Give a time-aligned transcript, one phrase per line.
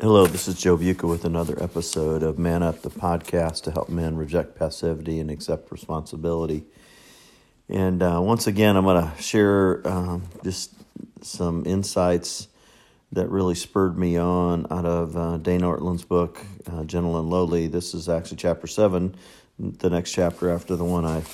[0.00, 3.88] Hello, this is Joe Buca with another episode of Man Up, the podcast to help
[3.88, 6.62] men reject passivity and accept responsibility.
[7.68, 10.72] And uh, once again, I'm going to share um, just
[11.22, 12.46] some insights
[13.10, 17.66] that really spurred me on out of uh, Dane Ortlund's book, uh, Gentle and Lowly.
[17.66, 19.16] This is actually chapter 7,
[19.58, 21.24] the next chapter after the one I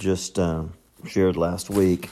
[0.00, 0.64] just uh,
[1.06, 2.10] shared last week.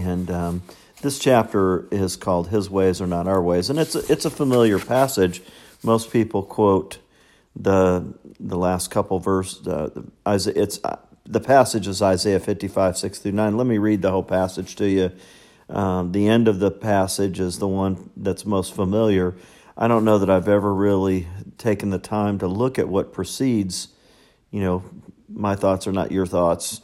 [0.00, 0.62] And um,
[1.02, 4.30] this chapter is called "His Ways Are Not Our Ways," and it's a, it's a
[4.30, 5.42] familiar passage.
[5.82, 6.98] Most people quote
[7.54, 9.66] the the last couple verses.
[9.66, 9.90] Uh,
[10.26, 13.56] it's uh, the passage is Isaiah fifty five six through nine.
[13.56, 15.12] Let me read the whole passage to you.
[15.68, 19.34] Um, the end of the passage is the one that's most familiar.
[19.76, 21.26] I don't know that I've ever really
[21.58, 23.88] taken the time to look at what precedes.
[24.50, 24.84] You know,
[25.28, 26.80] my thoughts are not your thoughts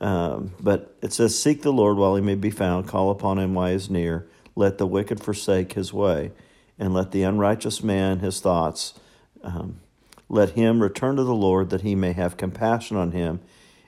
[0.00, 3.54] um, but it says, Seek the Lord while he may be found, call upon him
[3.54, 4.28] while he is near.
[4.56, 6.32] Let the wicked forsake his way,
[6.78, 8.94] and let the unrighteous man his thoughts.
[9.42, 9.80] Um,
[10.28, 13.40] let him return to the Lord that he may have compassion on him,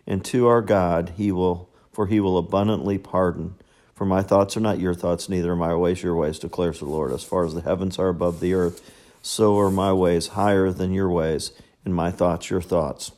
[0.07, 3.55] and to our God he will, for he will abundantly pardon.
[3.95, 6.85] For my thoughts are not your thoughts, neither are my ways your ways, declares the
[6.85, 7.13] Lord.
[7.13, 10.93] As far as the heavens are above the earth, so are my ways higher than
[10.93, 11.53] your ways,
[11.85, 13.13] and my thoughts your thoughts.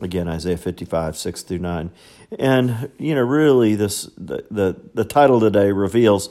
[0.00, 1.90] Again, Isaiah 55, 6 through 9.
[2.38, 6.30] And, you know, really, this the, the, the title today reveals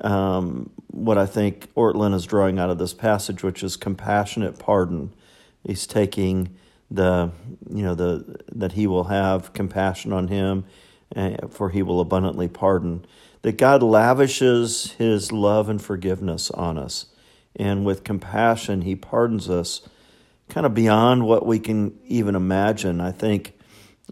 [0.00, 5.12] um, what I think Ortlund is drawing out of this passage, which is compassionate pardon.
[5.64, 6.56] He's taking
[6.90, 7.30] the,
[7.68, 10.64] you know, the that he will have compassion on him,
[11.14, 13.04] uh, for he will abundantly pardon.
[13.42, 17.06] That God lavishes his love and forgiveness on us.
[17.56, 19.88] And with compassion, he pardons us
[20.50, 23.00] kind of beyond what we can even imagine.
[23.00, 23.54] I think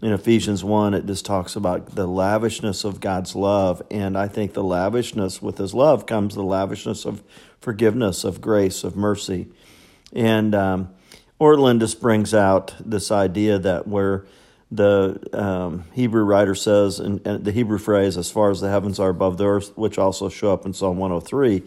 [0.01, 3.81] in Ephesians 1, it just talks about the lavishness of God's love.
[3.91, 7.21] And I think the lavishness with his love comes the lavishness of
[7.59, 9.49] forgiveness, of grace, of mercy.
[10.13, 10.89] And um,
[11.79, 14.25] just brings out this idea that where
[14.71, 18.99] the um, Hebrew writer says, and, and, the Hebrew phrase, as far as the heavens
[18.99, 21.63] are above the earth, which also show up in Psalm 103,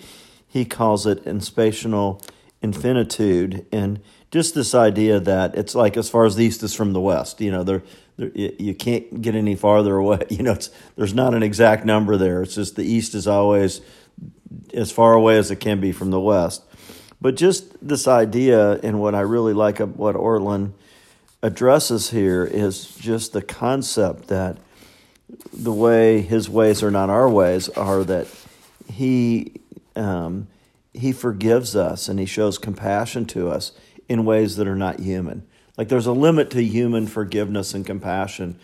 [0.47, 2.23] he calls it in spational
[2.63, 3.67] infinitude.
[3.73, 4.01] And
[4.33, 7.41] just this idea that it's like as far as the east is from the west.
[7.41, 7.83] You know, there,
[8.17, 10.23] you can't get any farther away.
[10.31, 10.57] You know,
[10.97, 12.43] there's not an exact number there.
[12.43, 13.83] It's just the east is always
[14.75, 16.63] as far away as it can be from the west.
[17.21, 20.73] But just this idea, and what I really like of what Ortlund
[21.43, 24.57] addresses here is just the concept that
[25.53, 28.27] the way his ways are not our ways are that
[28.91, 29.53] he
[29.95, 30.49] um,
[30.95, 33.73] he forgives us and he shows compassion to us
[34.09, 35.47] in ways that are not human.
[35.77, 38.59] Like there's a limit to human forgiveness and compassion.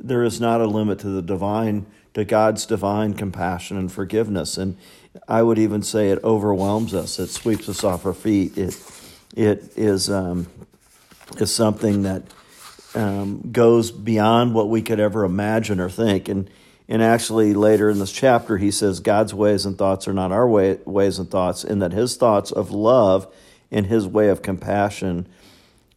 [0.00, 4.56] There is not a limit to the divine, to God's divine compassion and forgiveness.
[4.56, 4.76] And
[5.28, 7.18] I would even say it overwhelms us.
[7.18, 8.56] It sweeps us off our feet.
[8.56, 8.78] It
[9.36, 10.48] it is um,
[11.38, 12.22] is something that
[12.94, 16.28] um, goes beyond what we could ever imagine or think.
[16.28, 16.50] And
[16.88, 20.48] and actually later in this chapter, he says God's ways and thoughts are not our
[20.48, 23.32] way, ways and thoughts, in that His thoughts of love
[23.70, 25.26] in his way of compassion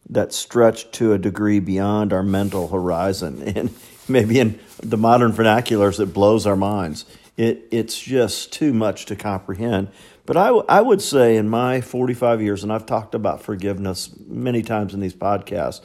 [0.08, 3.42] that stretched to a degree beyond our mental horizon.
[3.56, 3.74] And
[4.08, 7.06] maybe in the modern vernaculars, it blows our minds.
[7.38, 9.88] It, it's just too much to comprehend.
[10.26, 14.62] But I, I would say in my 45 years, and I've talked about forgiveness many
[14.62, 15.80] times in these podcasts,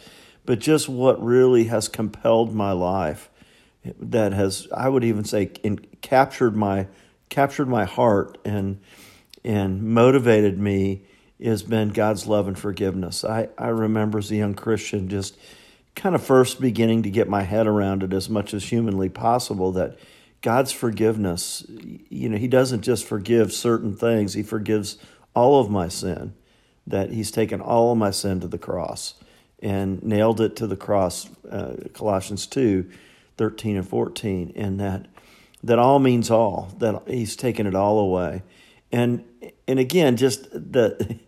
[0.46, 3.30] but just what really has compelled my life
[3.84, 6.88] that has, I would even say, in, captured my
[7.30, 8.80] captured my heart and
[9.46, 11.04] and motivated me
[11.44, 13.24] has been God's love and forgiveness.
[13.24, 15.38] I, I remember as a young Christian just
[15.96, 19.72] kind of first beginning to get my head around it as much as humanly possible
[19.74, 19.98] that
[20.42, 21.66] God's forgiveness,
[22.10, 24.98] you know, He doesn't just forgive certain things, He forgives
[25.36, 26.34] all of my sin,
[26.88, 29.16] that He's taken all of my sin to the cross
[29.62, 32.90] and nailed it to the cross, uh, Colossians 2
[33.38, 35.08] 13 and 14, and that
[35.64, 38.44] that all means all, that He's taken it all away.
[38.92, 39.24] And
[39.68, 41.20] and again, just the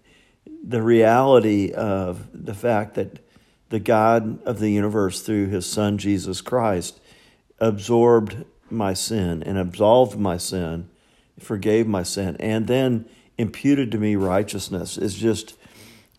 [0.64, 3.20] the reality of the fact that
[3.70, 7.00] the God of the universe, through his Son Jesus Christ,
[7.60, 10.90] absorbed my sin and absolved my sin,
[11.40, 13.06] forgave my sin, and then
[13.38, 15.56] imputed to me righteousness is just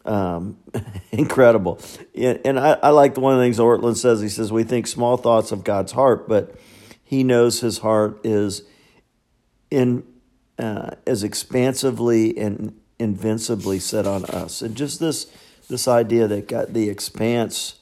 [0.04, 0.58] um,
[1.12, 1.78] incredible.
[2.14, 4.20] And I, I like one of the things Ortlund says.
[4.20, 6.54] He says, We think small thoughts of God's heart, but
[7.04, 8.62] he knows his heart is
[9.70, 10.04] in
[10.58, 14.62] uh, as expansively and invincibly set on us.
[14.62, 15.26] And just this
[15.68, 17.76] this idea that got the expanse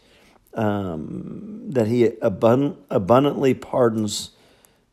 [0.55, 4.31] um, that he abundant, abundantly pardons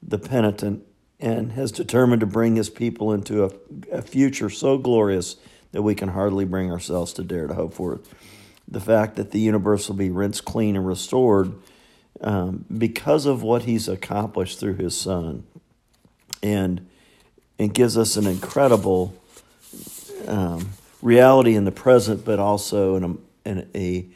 [0.02, 0.84] the penitent
[1.20, 3.52] and has determined to bring his people into a,
[3.92, 5.36] a future so glorious
[5.72, 8.02] that we can hardly bring ourselves to dare to hope for it.
[8.68, 11.54] The fact that the universe will be rinsed clean and restored
[12.22, 15.46] um, because of what he's accomplished through his son.
[16.44, 16.88] And
[17.58, 19.16] it gives us an incredible
[20.28, 20.70] um,
[21.02, 24.08] reality in the present, but also in a, in a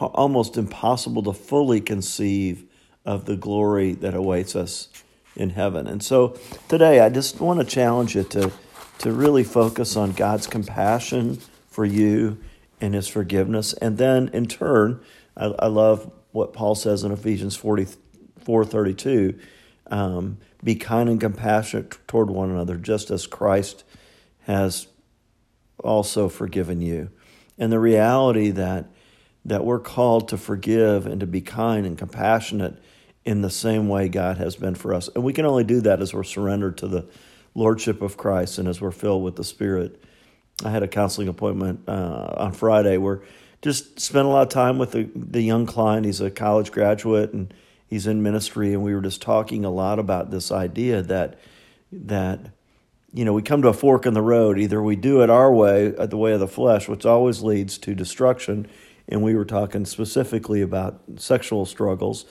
[0.00, 2.64] almost impossible to fully conceive
[3.04, 4.88] of the glory that awaits us
[5.34, 5.86] in heaven.
[5.86, 6.38] And so
[6.68, 8.52] today I just want to challenge you to,
[8.98, 11.38] to really focus on God's compassion
[11.68, 12.38] for you
[12.80, 13.72] and his forgiveness.
[13.74, 15.00] And then in turn,
[15.36, 19.38] I, I love what Paul says in Ephesians 44 32.
[19.90, 23.84] Um, be kind and compassionate toward one another, just as Christ
[24.42, 24.88] has
[25.78, 27.10] also forgiven you.
[27.58, 28.90] And the reality that
[29.44, 32.82] that we're called to forgive and to be kind and compassionate
[33.24, 35.08] in the same way God has been for us.
[35.14, 37.08] And we can only do that as we're surrendered to the
[37.54, 40.02] Lordship of Christ and as we're filled with the Spirit.
[40.64, 43.22] I had a counseling appointment uh, on Friday where
[43.62, 46.06] just spent a lot of time with the, the young client.
[46.06, 47.52] He's a college graduate and
[47.86, 51.38] he's in ministry, and we were just talking a lot about this idea that
[51.90, 52.50] that
[53.12, 54.58] you know we come to a fork in the road.
[54.58, 57.78] Either we do it our way, uh, the way of the flesh, which always leads
[57.78, 58.66] to destruction,
[59.08, 62.26] and we were talking specifically about sexual struggles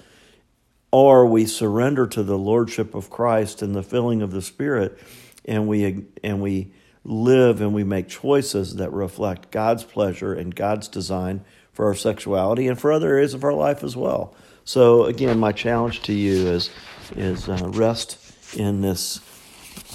[0.91, 4.97] or we surrender to the lordship of Christ and the filling of the Spirit,
[5.45, 10.87] and we and we live and we make choices that reflect God's pleasure and God's
[10.87, 14.35] design for our sexuality and for other areas of our life as well.
[14.65, 16.69] So again, my challenge to you is
[17.15, 18.17] is uh, rest
[18.57, 19.19] in this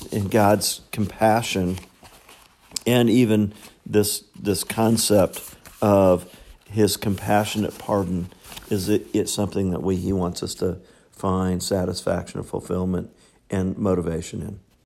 [0.06, 1.78] in God's compassion
[2.87, 3.54] and even
[3.87, 6.34] this this concept of
[6.70, 8.28] his compassionate pardon
[8.70, 10.78] is it, it's something that we he wants us to
[11.10, 13.10] find satisfaction and fulfillment
[13.50, 14.60] and motivation in.